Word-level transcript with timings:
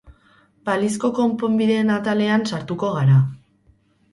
Balizko 0.69 1.11
konponbideen 1.19 1.91
atalean 1.97 2.47
sartuko 2.53 2.91
gara. 2.99 3.19